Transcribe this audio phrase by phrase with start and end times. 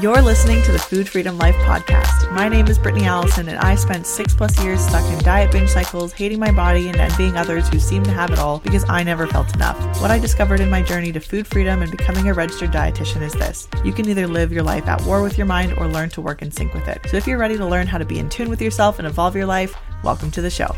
[0.00, 2.32] You're listening to the Food Freedom Life podcast.
[2.32, 5.70] My name is Brittany Allison, and I spent six plus years stuck in diet binge
[5.70, 9.02] cycles, hating my body and envying others who seem to have it all because I
[9.02, 9.76] never felt enough.
[10.00, 13.32] What I discovered in my journey to food freedom and becoming a registered dietitian is
[13.32, 16.20] this you can either live your life at war with your mind or learn to
[16.20, 17.04] work in sync with it.
[17.10, 19.34] So if you're ready to learn how to be in tune with yourself and evolve
[19.34, 20.76] your life, welcome to the show.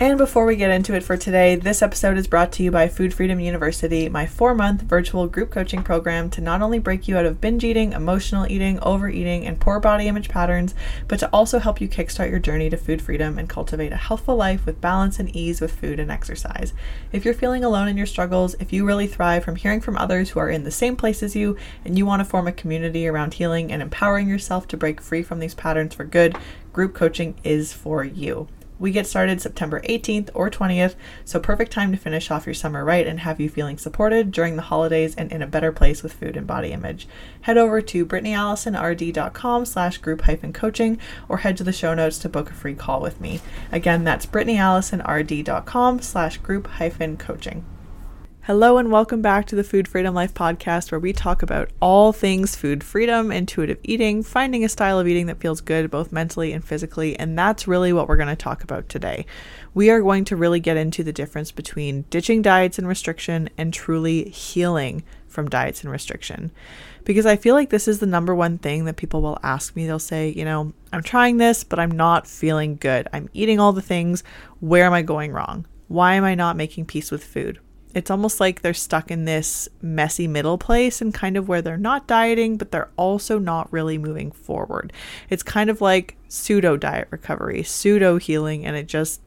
[0.00, 2.86] And before we get into it for today, this episode is brought to you by
[2.86, 7.18] Food Freedom University, my four month virtual group coaching program to not only break you
[7.18, 10.72] out of binge eating, emotional eating, overeating, and poor body image patterns,
[11.08, 14.36] but to also help you kickstart your journey to food freedom and cultivate a healthful
[14.36, 16.72] life with balance and ease with food and exercise.
[17.10, 20.30] If you're feeling alone in your struggles, if you really thrive from hearing from others
[20.30, 23.08] who are in the same place as you, and you want to form a community
[23.08, 26.38] around healing and empowering yourself to break free from these patterns for good,
[26.72, 28.46] group coaching is for you.
[28.78, 32.84] We get started September 18th or 20th, so perfect time to finish off your summer
[32.84, 36.12] right and have you feeling supported during the holidays and in a better place with
[36.12, 37.08] food and body image.
[37.42, 42.28] Head over to brittanyallisonrd.com slash group hyphen coaching or head to the show notes to
[42.28, 43.40] book a free call with me.
[43.72, 47.64] Again, that's brittanyallisonrd.com slash group hyphen coaching.
[48.48, 52.14] Hello, and welcome back to the Food Freedom Life podcast, where we talk about all
[52.14, 56.54] things food freedom, intuitive eating, finding a style of eating that feels good both mentally
[56.54, 57.14] and physically.
[57.18, 59.26] And that's really what we're going to talk about today.
[59.74, 63.70] We are going to really get into the difference between ditching diets and restriction and
[63.70, 66.50] truly healing from diets and restriction.
[67.04, 69.86] Because I feel like this is the number one thing that people will ask me.
[69.86, 73.08] They'll say, you know, I'm trying this, but I'm not feeling good.
[73.12, 74.24] I'm eating all the things.
[74.60, 75.66] Where am I going wrong?
[75.88, 77.60] Why am I not making peace with food?
[77.98, 81.76] It's almost like they're stuck in this messy middle place and kind of where they're
[81.76, 84.92] not dieting, but they're also not really moving forward.
[85.28, 89.20] It's kind of like pseudo diet recovery, pseudo healing, and it just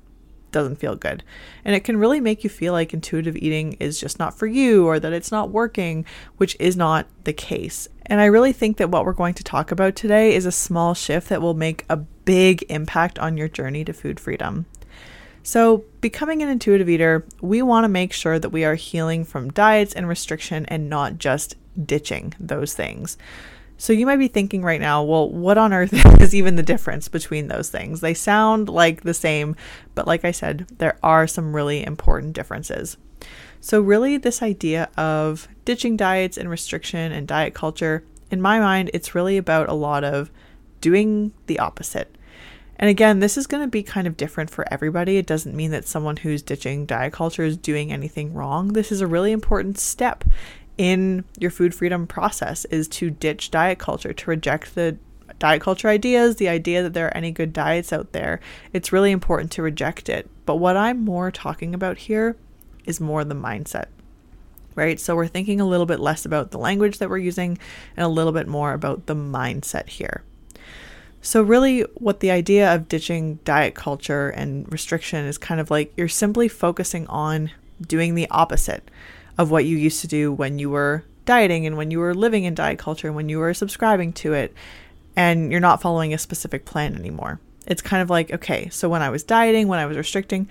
[0.53, 1.23] doesn't feel good.
[1.66, 4.88] And it can really make you feel like intuitive eating is just not for you
[4.88, 6.06] or that it's not working,
[6.38, 7.89] which is not the case.
[8.06, 10.94] And I really think that what we're going to talk about today is a small
[10.94, 14.66] shift that will make a big impact on your journey to food freedom.
[15.44, 19.52] So, becoming an intuitive eater, we want to make sure that we are healing from
[19.52, 23.18] diets and restriction and not just ditching those things.
[23.78, 27.07] So, you might be thinking right now, well, what on earth is even the difference
[27.07, 28.02] between those things?
[28.02, 29.56] They sound like the same,
[29.96, 32.97] but like I said, there are some really important differences.
[33.59, 38.91] So, really, this idea of ditching diets and restriction and diet culture, in my mind,
[38.94, 40.29] it's really about a lot of
[40.81, 42.16] doing the opposite.
[42.81, 45.18] And again, this is going to be kind of different for everybody.
[45.18, 48.69] It doesn't mean that someone who's ditching diet culture is doing anything wrong.
[48.69, 50.24] This is a really important step
[50.80, 54.97] in your food freedom process is to ditch diet culture, to reject the
[55.38, 58.40] diet culture ideas, the idea that there are any good diets out there.
[58.74, 60.28] It's really important to reject it.
[60.47, 62.36] But what I'm more talking about here
[62.86, 63.90] is more the mindset.
[64.74, 65.00] Right?
[65.00, 67.59] So we're thinking a little bit less about the language that we're using
[67.96, 70.24] and a little bit more about the mindset here.
[71.24, 75.94] So, really, what the idea of ditching diet culture and restriction is kind of like
[75.96, 78.90] you're simply focusing on doing the opposite
[79.38, 82.44] of what you used to do when you were dieting and when you were living
[82.44, 84.54] in diet culture and when you were subscribing to it,
[85.16, 87.40] and you're not following a specific plan anymore.
[87.68, 90.48] It's kind of like, okay, so when I was dieting, when I was restricting,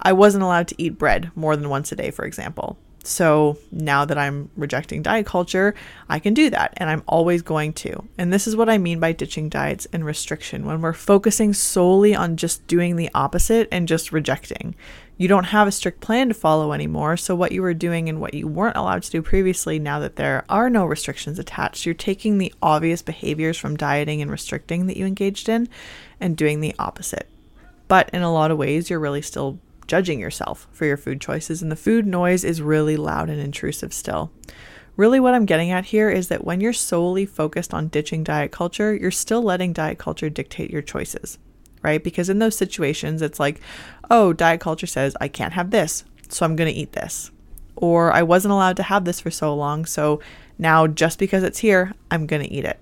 [0.00, 2.78] I wasn't allowed to eat bread more than once a day, for example.
[3.08, 5.74] So now that I'm rejecting diet culture,
[6.10, 8.04] I can do that and I'm always going to.
[8.18, 12.14] And this is what I mean by ditching diets and restriction when we're focusing solely
[12.14, 14.74] on just doing the opposite and just rejecting.
[15.16, 18.20] You don't have a strict plan to follow anymore, so what you were doing and
[18.20, 21.94] what you weren't allowed to do previously, now that there are no restrictions attached, you're
[21.94, 25.68] taking the obvious behaviors from dieting and restricting that you engaged in
[26.20, 27.28] and doing the opposite.
[27.88, 31.60] But in a lot of ways, you're really still judging yourself for your food choices,
[31.60, 34.30] and the food noise is really loud and intrusive still.
[34.96, 38.52] Really, what I'm getting at here is that when you're solely focused on ditching diet
[38.52, 41.38] culture, you're still letting diet culture dictate your choices,
[41.82, 42.02] right?
[42.02, 43.60] Because in those situations, it's like,
[44.10, 47.30] oh, diet culture says I can't have this, so I'm going to eat this.
[47.76, 50.20] Or I wasn't allowed to have this for so long, so
[50.58, 52.80] now just because it's here, I'm going to eat it.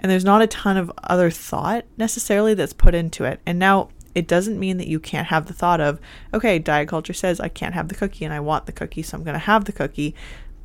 [0.00, 3.40] And there's not a ton of other thought necessarily that's put into it.
[3.46, 6.00] And now, it doesn't mean that you can't have the thought of,
[6.32, 9.16] okay, diet culture says I can't have the cookie and I want the cookie, so
[9.16, 10.14] I'm going to have the cookie.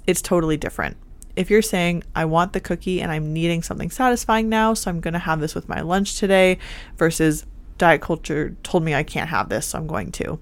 [0.08, 0.98] It's totally different.
[1.36, 5.00] If you're saying, I want the cookie and I'm needing something satisfying now, so I'm
[5.00, 6.60] going to have this with my lunch today,
[6.98, 7.46] versus
[7.78, 10.40] diet culture told me I can't have this, so I'm going to.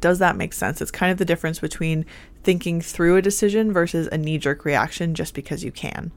[0.00, 0.80] Does that make sense?
[0.80, 2.04] It's kind of the difference between
[2.44, 6.12] thinking through a decision versus a knee jerk reaction just because you can.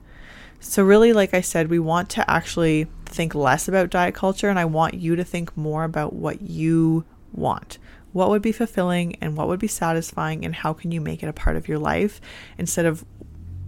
[0.59, 4.59] So, really, like I said, we want to actually think less about diet culture, and
[4.59, 7.77] I want you to think more about what you want.
[8.11, 11.29] What would be fulfilling and what would be satisfying, and how can you make it
[11.29, 12.19] a part of your life
[12.57, 13.05] instead of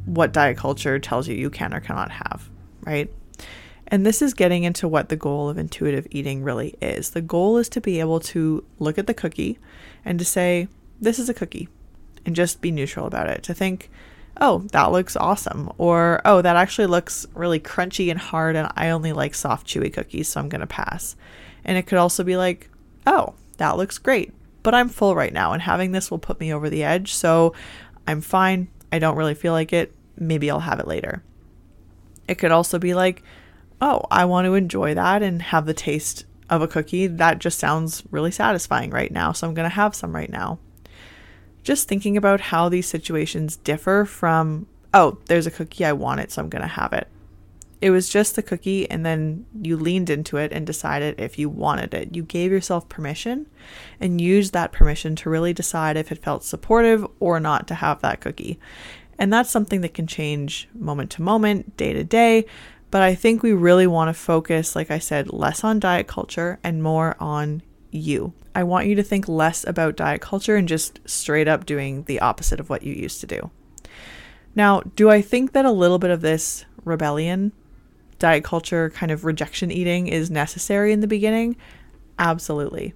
[0.05, 2.49] what diet culture tells you you can or cannot have,
[2.85, 3.11] right?
[3.87, 7.11] And this is getting into what the goal of intuitive eating really is.
[7.11, 9.59] The goal is to be able to look at the cookie
[10.03, 10.67] and to say,
[10.99, 11.69] this is a cookie,
[12.25, 13.43] and just be neutral about it.
[13.43, 13.89] To think,
[14.41, 15.71] oh, that looks awesome.
[15.77, 19.93] Or, oh, that actually looks really crunchy and hard, and I only like soft, chewy
[19.93, 21.15] cookies, so I'm going to pass.
[21.63, 22.69] And it could also be like,
[23.05, 24.33] oh, that looks great,
[24.63, 27.53] but I'm full right now, and having this will put me over the edge, so
[28.07, 28.67] I'm fine.
[28.91, 29.93] I don't really feel like it.
[30.17, 31.23] Maybe I'll have it later.
[32.27, 33.23] It could also be like,
[33.79, 37.07] oh, I want to enjoy that and have the taste of a cookie.
[37.07, 40.57] That just sounds really satisfying right now, so I'm going to have some right now.
[41.63, 46.31] Just thinking about how these situations differ from, oh, there's a cookie, I want it,
[46.31, 47.07] so I'm going to have it.
[47.81, 51.49] It was just the cookie, and then you leaned into it and decided if you
[51.49, 52.15] wanted it.
[52.15, 53.47] You gave yourself permission
[53.99, 58.01] and used that permission to really decide if it felt supportive or not to have
[58.01, 58.59] that cookie.
[59.17, 62.45] And that's something that can change moment to moment, day to day,
[62.91, 66.59] but I think we really want to focus, like I said, less on diet culture
[66.63, 68.33] and more on you.
[68.53, 72.19] I want you to think less about diet culture and just straight up doing the
[72.19, 73.51] opposite of what you used to do.
[74.55, 77.53] Now, do I think that a little bit of this rebellion,
[78.19, 81.55] diet culture, kind of rejection eating is necessary in the beginning?
[82.19, 82.93] Absolutely.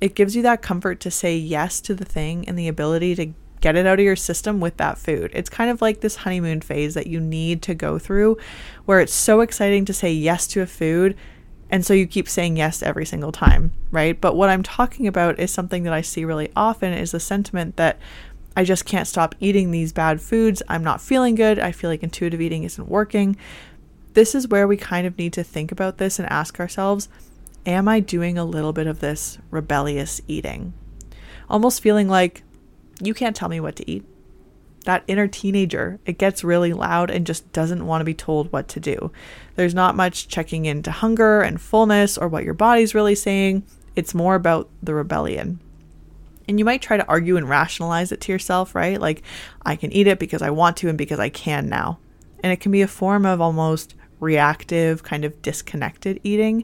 [0.00, 3.32] It gives you that comfort to say yes to the thing and the ability to
[3.60, 5.30] get it out of your system with that food.
[5.34, 8.38] It's kind of like this honeymoon phase that you need to go through
[8.84, 11.16] where it's so exciting to say yes to a food.
[11.70, 14.18] And so you keep saying yes every single time, right?
[14.18, 17.76] But what I'm talking about is something that I see really often is the sentiment
[17.76, 17.98] that
[18.56, 20.62] I just can't stop eating these bad foods.
[20.68, 21.58] I'm not feeling good.
[21.58, 23.36] I feel like intuitive eating isn't working.
[24.14, 27.08] This is where we kind of need to think about this and ask ourselves
[27.66, 30.72] Am I doing a little bit of this rebellious eating?
[31.50, 32.42] Almost feeling like
[33.00, 34.04] you can't tell me what to eat.
[34.84, 38.68] That inner teenager, it gets really loud and just doesn't want to be told what
[38.68, 39.12] to do.
[39.58, 43.64] There's not much checking into hunger and fullness or what your body's really saying.
[43.96, 45.58] It's more about the rebellion.
[46.48, 49.00] And you might try to argue and rationalize it to yourself, right?
[49.00, 49.24] Like,
[49.66, 51.98] I can eat it because I want to and because I can now.
[52.40, 56.62] And it can be a form of almost reactive, kind of disconnected eating.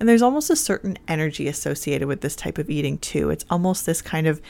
[0.00, 3.28] And there's almost a certain energy associated with this type of eating, too.
[3.28, 4.40] It's almost this kind of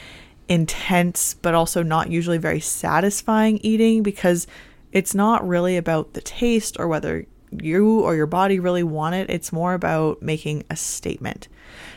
[0.47, 4.47] intense, but also not usually very satisfying eating because
[4.93, 9.29] it's not really about the taste or whether you or your body really want it.
[9.29, 11.47] It's more about making a statement.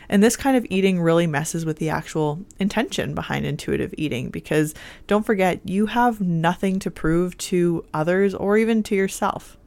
[0.09, 4.73] And this kind of eating really messes with the actual intention behind intuitive eating because
[5.07, 9.57] don't forget, you have nothing to prove to others or even to yourself.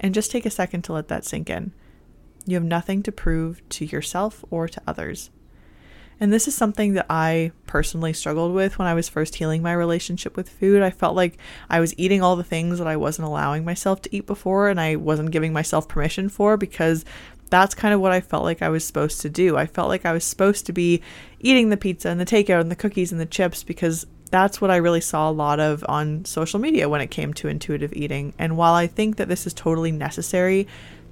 [0.00, 1.72] And just take a second to let that sink in.
[2.46, 5.30] You have nothing to prove to yourself or to others.
[6.20, 9.72] And this is something that I personally struggled with when I was first healing my
[9.72, 10.82] relationship with food.
[10.82, 11.38] I felt like
[11.70, 14.80] I was eating all the things that I wasn't allowing myself to eat before and
[14.80, 17.04] I wasn't giving myself permission for because
[17.50, 19.56] that's kind of what I felt like I was supposed to do.
[19.56, 21.02] I felt like I was supposed to be
[21.40, 24.70] eating the pizza and the takeout and the cookies and the chips because that's what
[24.70, 28.34] I really saw a lot of on social media when it came to intuitive eating.
[28.38, 30.66] And while I think that this is totally necessary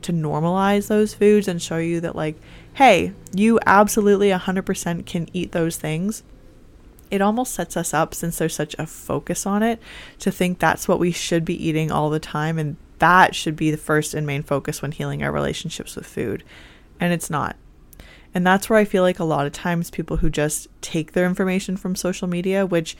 [0.06, 2.36] to normalize those foods and show you that, like,
[2.74, 6.22] hey, you absolutely 100% can eat those things,
[7.10, 9.80] it almost sets us up, since there's such a focus on it,
[10.18, 12.58] to think that's what we should be eating all the time.
[12.58, 16.42] And that should be the first and main focus when healing our relationships with food.
[16.98, 17.56] And it's not.
[18.34, 21.26] And that's where I feel like a lot of times people who just take their
[21.26, 22.96] information from social media, which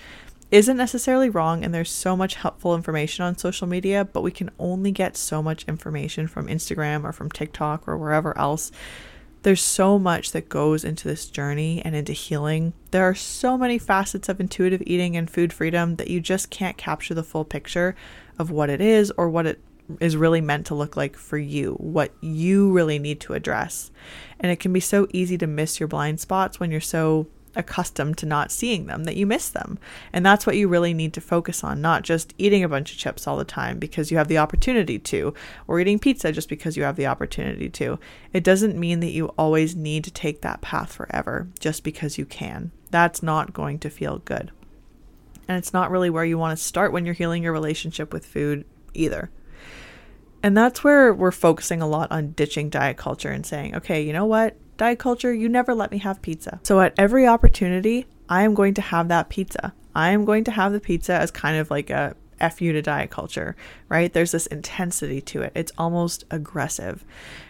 [0.51, 4.51] isn't necessarily wrong, and there's so much helpful information on social media, but we can
[4.59, 8.71] only get so much information from Instagram or from TikTok or wherever else
[9.47, 12.73] there's so much that goes into this journey and into healing.
[12.91, 16.77] There are so many facets of intuitive eating and food freedom that you just can't
[16.77, 17.95] capture the full picture
[18.41, 19.61] of what it is or what it
[20.01, 23.93] is really meant to look like for you, what you really need to address.
[24.41, 28.19] And it can be so easy to miss your blind spots when you're so accustomed
[28.19, 29.79] to not seeing them that you miss them.
[30.13, 32.99] And that's what you really need to focus on, not just eating a bunch of
[32.99, 35.35] chips all the time because you have the opportunity to,
[35.67, 37.99] or eating pizza just because you have the opportunity to.
[38.33, 42.27] It doesn't mean that you always need to take that path forever just because you
[42.27, 42.71] can.
[42.91, 44.53] That's not going to feel good.
[45.49, 48.27] And it's not really where you want to start when you're healing your relationship with
[48.27, 49.31] food either.
[50.43, 54.13] And that's where we're focusing a lot on ditching diet culture and saying, okay, you
[54.13, 54.57] know what?
[54.77, 56.61] Diet culture, you never let me have pizza.
[56.63, 59.73] So at every opportunity, I am going to have that pizza.
[59.95, 62.83] I am going to have the pizza as kind of like a F you to
[62.83, 63.57] diet culture,
[63.89, 64.13] right?
[64.13, 65.53] There's this intensity to it.
[65.55, 67.05] It's almost aggressive.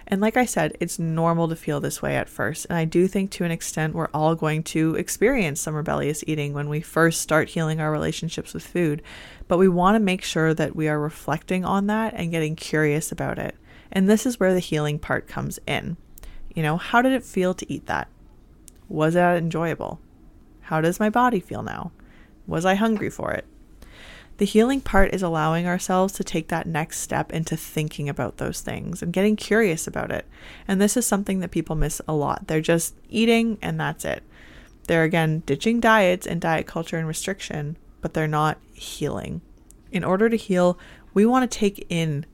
[0.06, 2.66] And like I said, it's normal to feel this way at first.
[2.66, 6.52] And I do think to an extent we're all going to experience some rebellious eating
[6.52, 9.02] when we first start healing our relationships with food.
[9.48, 13.10] But we want to make sure that we are reflecting on that and getting curious
[13.10, 13.56] about it.
[13.90, 15.96] And this is where the healing part comes in.
[16.56, 18.08] You know, how did it feel to eat that?
[18.88, 20.00] Was that enjoyable?
[20.62, 21.92] How does my body feel now?
[22.46, 23.44] Was I hungry for it?
[24.38, 28.62] The healing part is allowing ourselves to take that next step into thinking about those
[28.62, 30.26] things and getting curious about it.
[30.66, 32.46] And this is something that people miss a lot.
[32.46, 34.22] They're just eating and that's it.
[34.88, 39.42] They're again ditching diets and diet culture and restriction, but they're not healing.
[39.92, 40.78] In order to heal,
[41.12, 42.24] we want to take in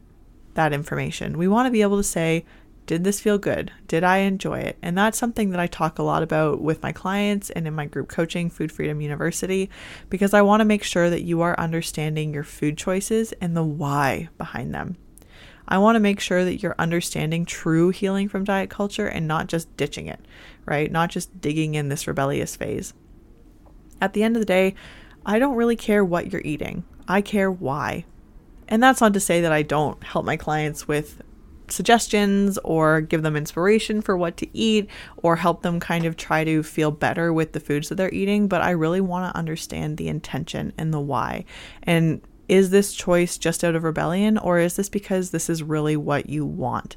[0.55, 1.39] that information.
[1.39, 2.45] We want to be able to say,
[2.87, 3.73] did this feel good?
[3.87, 4.77] Did I enjoy it?
[4.83, 7.87] And that's something that I talk a lot about with my clients and in my
[7.87, 9.71] group coaching, Food Freedom University,
[10.11, 13.63] because I want to make sure that you are understanding your food choices and the
[13.63, 14.97] why behind them.
[15.69, 19.47] I want to make sure that you're understanding true healing from diet culture and not
[19.47, 20.21] just ditching it,
[20.67, 20.91] right?
[20.91, 22.95] Not just digging in this rebellious phase.
[24.01, 24.75] At the end of the day,
[25.25, 26.85] I don't really care what you're eating.
[27.07, 28.05] I care why.
[28.67, 31.23] And that's not to say that I don't help my clients with
[31.73, 34.89] suggestions or give them inspiration for what to eat
[35.19, 38.49] or help them kind of try to feel better with the foods that they're eating,
[38.49, 41.45] but I really want to understand the intention and the why.
[41.83, 45.97] And is this choice just out of rebellion or is this because this is really
[45.97, 46.97] what you want?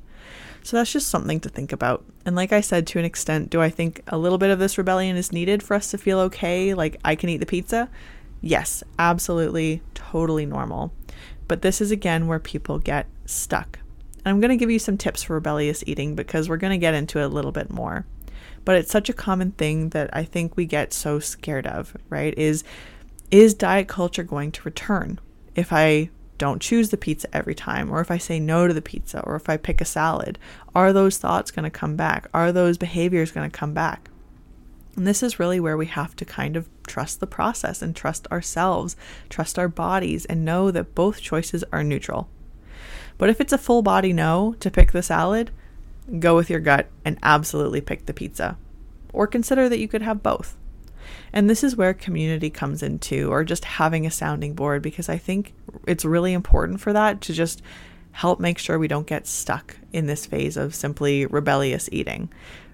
[0.63, 2.03] So that's just something to think about.
[2.25, 4.77] And like I said, to an extent, do I think a little bit of this
[4.77, 6.73] rebellion is needed for us to feel okay?
[6.73, 7.89] Like I can eat the pizza?
[8.41, 10.91] Yes, absolutely, totally normal.
[11.47, 13.79] But this is again where people get stuck
[14.25, 16.83] and I'm going to give you some tips for rebellious eating because we're going to
[16.83, 18.07] get into it a little bit more.
[18.65, 22.35] But it's such a common thing that I think we get so scared of, right?
[22.35, 22.63] Is
[23.29, 25.19] is diet culture going to return
[25.55, 28.81] if I don't choose the pizza every time, or if I say no to the
[28.81, 30.37] pizza, or if I pick a salad?
[30.73, 32.27] Are those thoughts going to come back?
[32.33, 34.09] Are those behaviors going to come back?
[34.95, 38.27] And this is really where we have to kind of trust the process and trust
[38.27, 38.95] ourselves,
[39.29, 42.29] trust our bodies, and know that both choices are neutral.
[43.17, 45.51] But if it's a full body no to pick the salad,
[46.19, 48.57] go with your gut and absolutely pick the pizza.
[49.13, 50.57] Or consider that you could have both.
[51.31, 55.17] And this is where community comes into, or just having a sounding board, because I
[55.17, 55.53] think
[55.85, 57.61] it's really important for that to just
[58.11, 62.31] help make sure we don't get stuck in this phase of simply rebellious eating,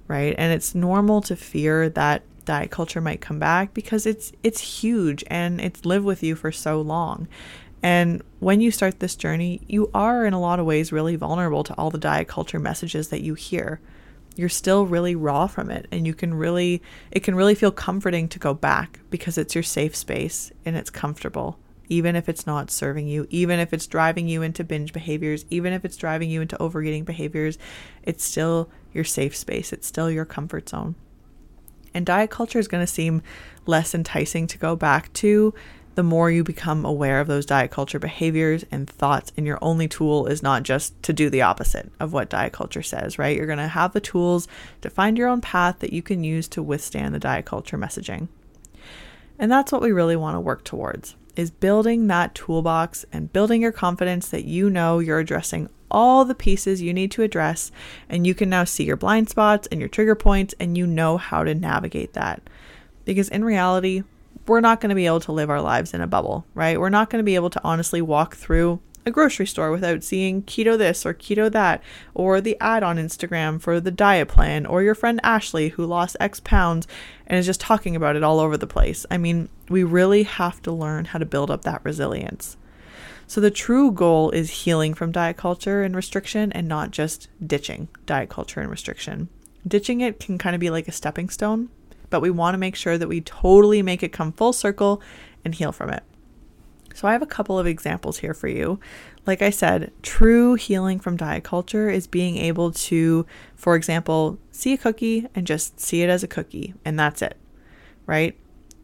[0.07, 0.35] right?
[0.37, 5.23] And it's normal to fear that diet culture might come back because it's it's huge
[5.27, 7.27] and it's lived with you for so long.
[7.83, 11.63] And when you start this journey, you are in a lot of ways really vulnerable
[11.63, 13.79] to all the diet culture messages that you hear.
[14.35, 18.27] You're still really raw from it and you can really it can really feel comforting
[18.29, 21.59] to go back because it's your safe space and it's comfortable
[21.91, 25.73] even if it's not serving you, even if it's driving you into binge behaviors, even
[25.73, 27.57] if it's driving you into overeating behaviors,
[28.03, 29.73] it's still your safe space.
[29.73, 30.95] It's still your comfort zone.
[31.93, 33.21] And diet culture is going to seem
[33.65, 35.53] less enticing to go back to
[35.95, 39.31] the more you become aware of those diet culture behaviors and thoughts.
[39.35, 42.83] And your only tool is not just to do the opposite of what diet culture
[42.83, 43.35] says, right?
[43.35, 44.47] You're going to have the tools
[44.81, 48.29] to find your own path that you can use to withstand the diet culture messaging.
[49.37, 53.61] And that's what we really want to work towards is building that toolbox and building
[53.61, 57.71] your confidence that you know you're addressing all the pieces you need to address
[58.09, 61.17] and you can now see your blind spots and your trigger points and you know
[61.17, 62.41] how to navigate that.
[63.05, 64.03] Because in reality,
[64.47, 66.79] we're not going to be able to live our lives in a bubble, right?
[66.79, 70.43] We're not going to be able to honestly walk through a grocery store without seeing
[70.43, 71.81] keto this or keto that,
[72.13, 76.17] or the ad on Instagram for the diet plan, or your friend Ashley who lost
[76.19, 76.87] X pounds
[77.27, 79.05] and is just talking about it all over the place.
[79.09, 82.57] I mean, we really have to learn how to build up that resilience.
[83.27, 87.87] So, the true goal is healing from diet culture and restriction and not just ditching
[88.05, 89.29] diet culture and restriction.
[89.65, 91.69] Ditching it can kind of be like a stepping stone,
[92.11, 95.01] but we want to make sure that we totally make it come full circle
[95.43, 96.03] and heal from it.
[96.93, 98.79] So, I have a couple of examples here for you.
[99.25, 103.25] Like I said, true healing from diet culture is being able to,
[103.55, 107.37] for example, see a cookie and just see it as a cookie, and that's it,
[108.05, 108.37] right?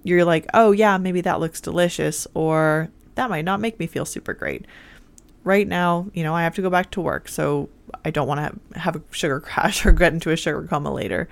[0.03, 4.05] You're like, oh, yeah, maybe that looks delicious, or that might not make me feel
[4.05, 4.65] super great.
[5.43, 7.69] Right now, you know, I have to go back to work, so
[8.05, 11.27] I don't want to have a sugar crash or get into a sugar coma later.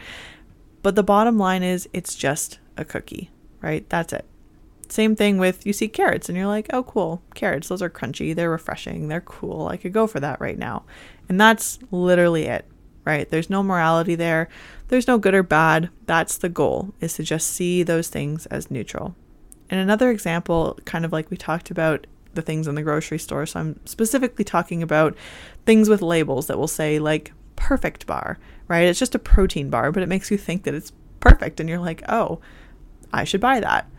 [0.86, 3.90] But the bottom line is it's just a cookie, right?
[3.90, 4.24] That's it.
[4.88, 8.36] Same thing with you see carrots and you're like, oh, cool, carrots, those are crunchy,
[8.36, 9.68] they're refreshing, they're cool.
[9.68, 10.84] I could go for that right now.
[11.28, 12.68] And that's literally it,
[13.04, 13.28] right?
[13.28, 14.48] There's no morality there,
[14.90, 15.90] there's no good or bad.
[16.06, 19.16] That's the goal, is to just see those things as neutral.
[19.72, 23.48] And another example, kind of like we talked about the things in the grocery store.
[23.48, 25.18] So I'm specifically talking about
[25.66, 28.88] things with labels that will say like perfect bar, right?
[28.88, 31.80] It's just a protein bar, but it makes you think that it's perfect and you're
[31.80, 32.40] like, "Oh,
[33.14, 33.90] I should buy that."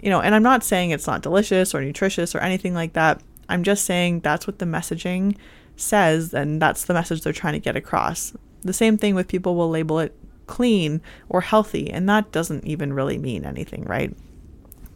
[0.00, 3.20] You know, and I'm not saying it's not delicious or nutritious or anything like that.
[3.48, 5.36] I'm just saying that's what the messaging
[5.76, 8.34] says and that's the message they're trying to get across.
[8.62, 10.14] The same thing with people will label it
[10.46, 14.12] clean or healthy, and that doesn't even really mean anything, right?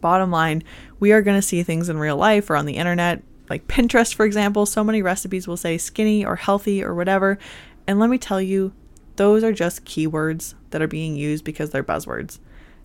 [0.01, 0.63] Bottom line,
[0.99, 4.13] we are going to see things in real life or on the internet, like Pinterest,
[4.13, 4.65] for example.
[4.65, 7.37] So many recipes will say skinny or healthy or whatever.
[7.87, 8.73] And let me tell you,
[9.15, 12.39] those are just keywords that are being used because they're buzzwords.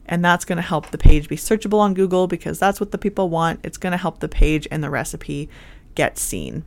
[0.06, 2.98] And that's going to help the page be searchable on Google because that's what the
[2.98, 3.60] people want.
[3.62, 5.48] It's going to help the page and the recipe
[5.94, 6.64] get seen.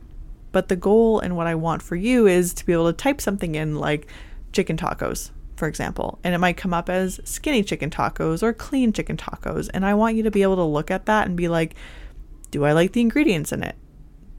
[0.52, 3.20] But the goal and what I want for you is to be able to type
[3.20, 4.06] something in like
[4.52, 8.92] chicken tacos, for example, and it might come up as skinny chicken tacos or clean
[8.92, 9.70] chicken tacos.
[9.72, 11.74] And I want you to be able to look at that and be like,
[12.50, 13.76] do I like the ingredients in it?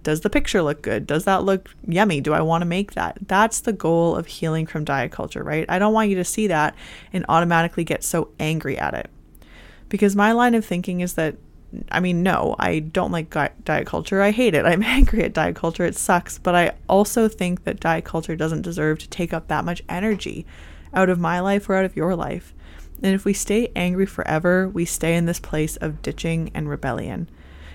[0.03, 1.07] Does the picture look good?
[1.07, 2.21] Does that look yummy?
[2.21, 3.17] Do I want to make that?
[3.27, 5.65] That's the goal of healing from diet culture, right?
[5.69, 6.75] I don't want you to see that
[7.11, 9.09] and automatically get so angry at it.
[9.89, 11.35] Because my line of thinking is that
[11.91, 14.21] I mean, no, I don't like diet culture.
[14.21, 14.65] I hate it.
[14.65, 15.85] I'm angry at diet culture.
[15.85, 16.37] It sucks.
[16.37, 20.45] But I also think that diet culture doesn't deserve to take up that much energy
[20.93, 22.53] out of my life or out of your life.
[23.01, 27.29] And if we stay angry forever, we stay in this place of ditching and rebellion.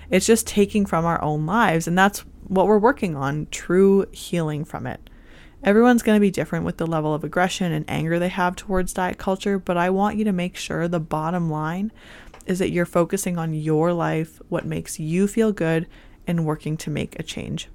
[0.09, 1.87] It's just taking from our own lives.
[1.87, 5.09] And that's what we're working on true healing from it.
[5.63, 8.93] Everyone's going to be different with the level of aggression and anger they have towards
[8.93, 11.91] diet culture, but I want you to make sure the bottom line
[12.45, 15.85] is that you're focusing on your life, what makes you feel good,
[16.25, 17.67] and working to make a change.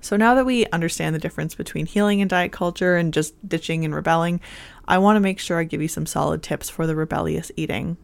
[0.00, 3.84] So now that we understand the difference between healing and diet culture and just ditching
[3.84, 4.40] and rebelling,
[4.88, 7.96] I want to make sure I give you some solid tips for the rebellious eating.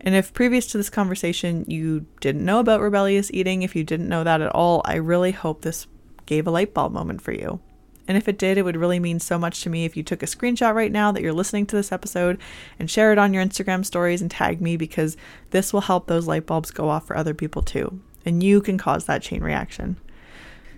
[0.00, 4.08] And if previous to this conversation you didn't know about rebellious eating, if you didn't
[4.08, 5.86] know that at all, I really hope this
[6.26, 7.60] gave a light bulb moment for you.
[8.08, 10.22] And if it did, it would really mean so much to me if you took
[10.22, 12.38] a screenshot right now that you're listening to this episode
[12.78, 15.16] and share it on your Instagram stories and tag me because
[15.50, 18.00] this will help those light bulbs go off for other people too.
[18.24, 19.96] And you can cause that chain reaction.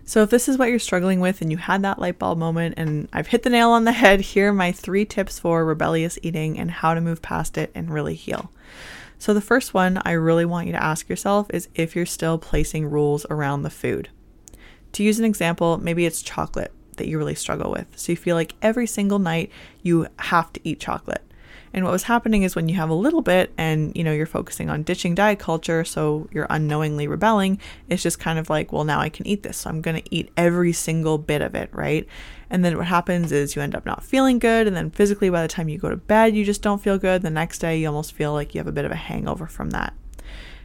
[0.08, 2.76] So, if this is what you're struggling with and you had that light bulb moment
[2.78, 6.18] and I've hit the nail on the head, here are my three tips for rebellious
[6.22, 8.50] eating and how to move past it and really heal.
[9.18, 12.38] So, the first one I really want you to ask yourself is if you're still
[12.38, 14.09] placing rules around the food.
[14.92, 17.88] To use an example, maybe it's chocolate that you really struggle with.
[17.94, 19.52] So you feel like every single night
[19.83, 21.22] you have to eat chocolate.
[21.72, 24.26] And what was happening is when you have a little bit and you know you're
[24.26, 28.85] focusing on ditching diet culture, so you're unknowingly rebelling, it's just kind of like, well,
[28.85, 29.59] now I can eat this.
[29.59, 32.07] So I'm going to eat every single bit of it, right?
[32.50, 35.42] And then what happens is you end up not feeling good and then physically by
[35.42, 37.22] the time you go to bed, you just don't feel good.
[37.22, 39.70] The next day you almost feel like you have a bit of a hangover from
[39.70, 39.92] that.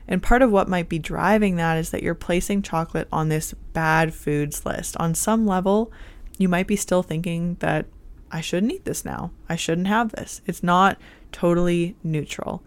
[0.08, 3.54] And part of what might be driving that is that you're placing chocolate on this
[3.74, 4.98] bad foods list.
[4.98, 5.92] On some level,
[6.38, 7.86] you might be still thinking that
[8.34, 9.32] I shouldn't eat this now.
[9.48, 10.42] I shouldn't have this.
[10.48, 10.98] It's not
[11.32, 12.64] totally neutral.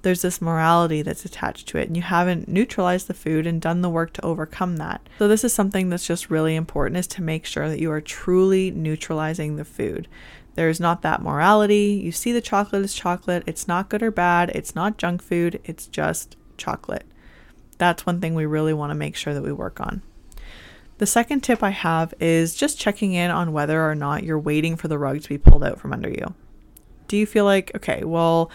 [0.00, 3.82] There's this morality that's attached to it, and you haven't neutralized the food and done
[3.82, 5.06] the work to overcome that.
[5.18, 8.00] So, this is something that's just really important is to make sure that you are
[8.00, 10.08] truly neutralizing the food.
[10.54, 12.00] There's not that morality.
[12.02, 13.42] You see the chocolate as chocolate.
[13.46, 14.50] It's not good or bad.
[14.54, 15.60] It's not junk food.
[15.64, 17.04] It's just chocolate.
[17.76, 20.02] That's one thing we really want to make sure that we work on.
[21.00, 24.76] The second tip I have is just checking in on whether or not you're waiting
[24.76, 26.34] for the rug to be pulled out from under you.
[27.08, 28.50] Do you feel like, okay, well,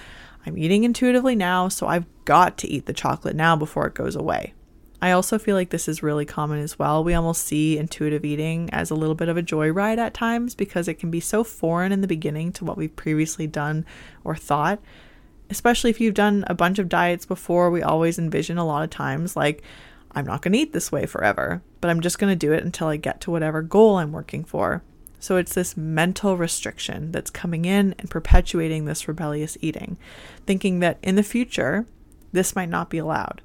[0.45, 4.15] I'm eating intuitively now, so I've got to eat the chocolate now before it goes
[4.15, 4.53] away?
[5.01, 7.03] I also feel like this is really common as well.
[7.03, 10.87] We almost see intuitive eating as a little bit of a joyride at times because
[10.87, 13.87] it can be so foreign in the beginning to what we've previously done
[14.23, 14.79] or thought.
[15.49, 18.91] Especially if you've done a bunch of diets before, we always envision a lot of
[18.91, 19.63] times like,
[20.15, 22.63] I'm not going to eat this way forever, but I'm just going to do it
[22.63, 24.81] until I get to whatever goal I'm working for.
[25.19, 29.97] So it's this mental restriction that's coming in and perpetuating this rebellious eating,
[30.45, 31.85] thinking that in the future,
[32.31, 33.41] this might not be allowed.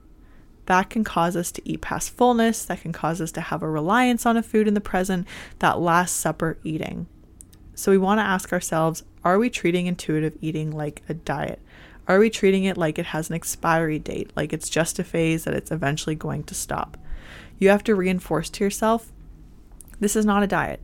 [0.66, 3.68] That can cause us to eat past fullness, that can cause us to have a
[3.68, 5.26] reliance on a food in the present,
[5.58, 7.08] that Last Supper eating.
[7.74, 11.60] So we want to ask ourselves are we treating intuitive eating like a diet?
[12.10, 15.44] Are we treating it like it has an expiry date, like it's just a phase
[15.44, 16.96] that it's eventually going to stop?
[17.56, 19.12] You have to reinforce to yourself
[20.00, 20.80] this is not a diet.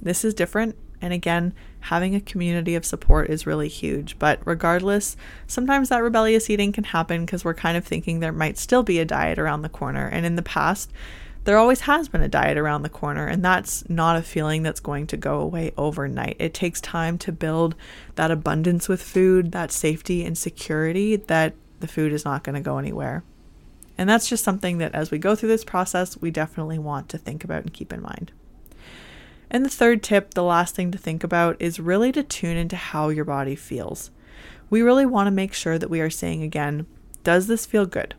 [0.00, 0.74] This is different.
[1.02, 4.18] And again, having a community of support is really huge.
[4.18, 5.14] But regardless,
[5.46, 8.98] sometimes that rebellious eating can happen because we're kind of thinking there might still be
[8.98, 10.06] a diet around the corner.
[10.06, 10.90] And in the past,
[11.44, 14.80] there always has been a diet around the corner, and that's not a feeling that's
[14.80, 16.36] going to go away overnight.
[16.38, 17.74] It takes time to build
[18.14, 22.60] that abundance with food, that safety and security that the food is not going to
[22.60, 23.24] go anywhere.
[23.98, 27.18] And that's just something that as we go through this process, we definitely want to
[27.18, 28.32] think about and keep in mind.
[29.50, 32.76] And the third tip, the last thing to think about, is really to tune into
[32.76, 34.10] how your body feels.
[34.70, 36.86] We really want to make sure that we are saying again,
[37.22, 38.14] does this feel good?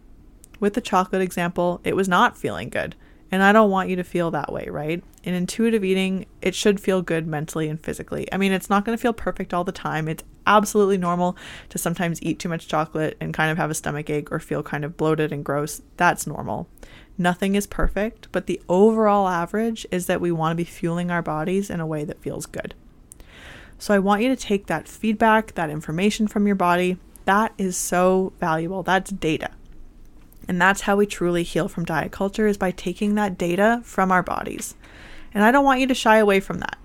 [0.59, 2.95] With the chocolate example, it was not feeling good.
[3.33, 5.03] And I don't want you to feel that way, right?
[5.23, 8.31] In intuitive eating, it should feel good mentally and physically.
[8.31, 10.07] I mean, it's not going to feel perfect all the time.
[10.07, 11.35] It's absolutely normal
[11.69, 14.61] to sometimes eat too much chocolate and kind of have a stomach ache or feel
[14.61, 15.81] kind of bloated and gross.
[15.97, 16.69] That's normal.
[17.17, 21.23] Nothing is perfect, but the overall average is that we want to be fueling our
[21.23, 22.75] bodies in a way that feels good.
[23.79, 26.99] So I want you to take that feedback, that information from your body.
[27.25, 28.83] That is so valuable.
[28.83, 29.49] That's data.
[30.47, 34.11] And that's how we truly heal from diet culture is by taking that data from
[34.11, 34.75] our bodies.
[35.33, 36.77] And I don't want you to shy away from that.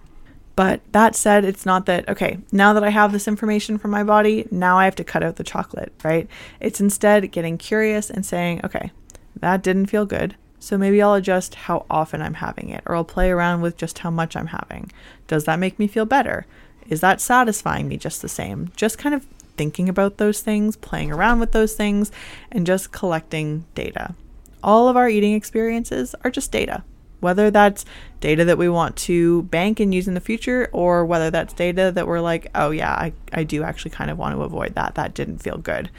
[0.56, 4.02] But that said, it's not that, okay, now that I have this information from my
[4.02, 6.28] body, now I have to cut out the chocolate, right?
[6.58, 8.90] It's instead getting curious and saying, okay,
[9.36, 10.34] that didn't feel good.
[10.58, 14.00] So maybe I'll adjust how often I'm having it, or I'll play around with just
[14.00, 14.90] how much I'm having.
[15.28, 16.46] Does that make me feel better?
[16.88, 18.72] Is that satisfying me just the same?
[18.74, 19.26] Just kind of
[19.58, 22.10] thinking about those things, playing around with those things,
[22.50, 24.14] and just collecting data.
[24.62, 26.84] All of our eating experiences are just data,
[27.20, 27.84] whether that's
[28.20, 31.92] data that we want to bank and use in the future, or whether that's data
[31.92, 34.94] that we're like, oh, yeah, I, I do actually kind of want to avoid that.
[34.94, 35.90] That didn't feel good.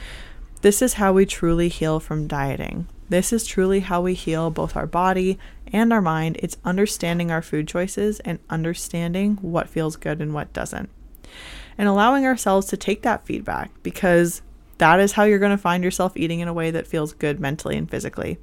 [0.61, 2.87] This is how we truly heal from dieting.
[3.09, 5.39] This is truly how we heal both our body
[5.71, 6.37] and our mind.
[6.41, 10.89] It's understanding our food choices and understanding what feels good and what doesn't
[11.79, 14.41] and allowing ourselves to take that feedback because
[14.79, 17.39] that is how you're going to find yourself eating in a way that feels good
[17.39, 18.37] mentally and physically.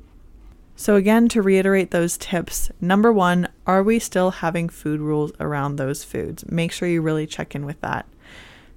[0.74, 5.76] So, again, to reiterate those tips number one, are we still having food rules around
[5.76, 6.44] those foods?
[6.50, 8.06] Make sure you really check in with that.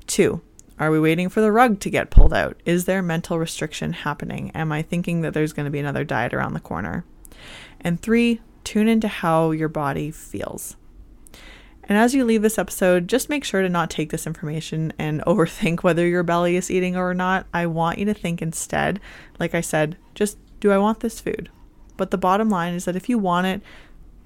[0.07, 0.41] Two,
[0.77, 2.61] are we waiting for the rug to get pulled out?
[2.65, 4.51] Is there mental restriction happening?
[4.51, 7.05] Am I thinking that there's going to be another diet around the corner?
[7.79, 10.75] And three, tune into how your body feels.
[11.89, 15.21] And as you leave this episode, just make sure to not take this information and
[15.27, 17.47] overthink whether your belly is eating or not.
[17.51, 19.01] I want you to think instead,
[19.39, 21.49] like I said, just do I want this food?
[21.97, 23.61] But the bottom line is that if you want it,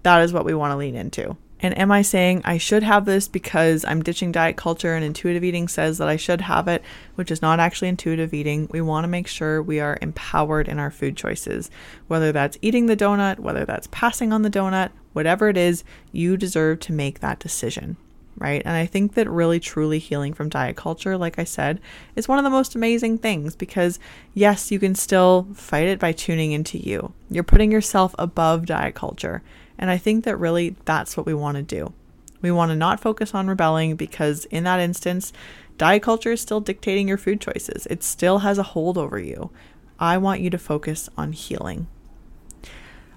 [0.03, 1.37] that is what we want to lean into.
[1.61, 5.45] And am I saying I should have this because I'm ditching diet culture and intuitive
[5.45, 6.83] eating says that I should have it,
[7.15, 8.67] which is not actually intuitive eating?
[8.69, 11.71] We want to make sure we are empowered in our food choices.
[12.07, 16.37] Whether that's eating the donut, whether that's passing on the donut, whatever it is, you
[16.37, 17.97] deserve to make that decision.
[18.35, 18.63] Right.
[18.65, 21.79] And I think that really truly healing from diet culture, like I said,
[22.15, 23.99] is one of the most amazing things because,
[24.33, 27.13] yes, you can still fight it by tuning into you.
[27.29, 29.43] You're putting yourself above diet culture.
[29.77, 31.93] And I think that really that's what we want to do.
[32.41, 35.31] We want to not focus on rebelling because, in that instance,
[35.77, 37.85] diet culture is still dictating your food choices.
[37.85, 39.51] It still has a hold over you.
[39.99, 41.87] I want you to focus on healing.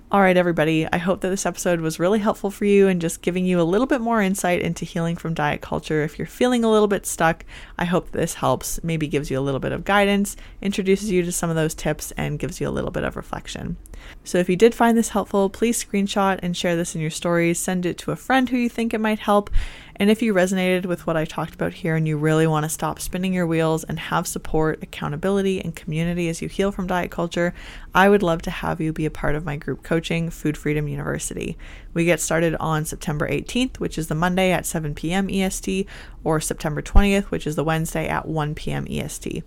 [0.08, 3.22] All right, everybody, I hope that this episode was really helpful for you and just
[3.22, 6.04] giving you a little bit more insight into healing from diet culture.
[6.04, 7.44] If you're feeling a little bit stuck,
[7.76, 11.32] I hope this helps, maybe gives you a little bit of guidance, introduces you to
[11.32, 13.78] some of those tips, and gives you a little bit of reflection.
[14.22, 17.58] So if you did find this helpful, please screenshot and share this in your stories,
[17.58, 19.50] send it to a friend who you think it might help,
[19.98, 22.68] and if you resonated with what I talked about here and you really want to
[22.68, 27.10] stop spinning your wheels and have support, accountability, and community as you heal from diet
[27.10, 27.54] culture,
[27.94, 30.86] I would love to have you be a part of my group coaching, Food Freedom
[30.86, 31.56] University.
[31.96, 35.30] We get started on September 18th, which is the Monday at 7 p.m.
[35.30, 35.88] EST,
[36.24, 38.86] or September 20th, which is the Wednesday at 1 p.m.
[38.86, 39.42] EST.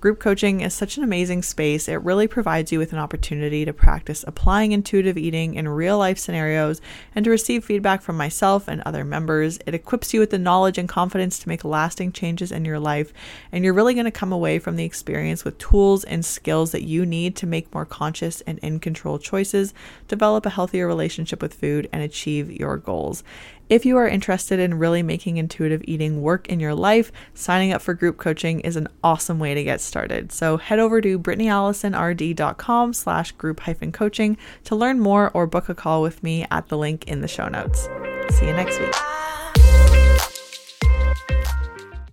[0.00, 1.88] Group coaching is such an amazing space.
[1.88, 6.18] It really provides you with an opportunity to practice applying intuitive eating in real life
[6.18, 6.80] scenarios
[7.16, 9.58] and to receive feedback from myself and other members.
[9.66, 13.12] It equips you with the knowledge and confidence to make lasting changes in your life,
[13.50, 16.84] and you're really going to come away from the experience with tools and skills that
[16.84, 19.74] you need to make more conscious and in control choices,
[20.06, 23.22] develop a healthier relationship with food, and achieve your goals.
[23.68, 27.82] If you are interested in really making intuitive eating work in your life, signing up
[27.82, 30.32] for group coaching is an awesome way to get started.
[30.32, 35.74] So head over to brittanyallisonrd.com slash group hyphen coaching to learn more or book a
[35.74, 37.88] call with me at the link in the show notes.
[38.30, 38.94] See you next week.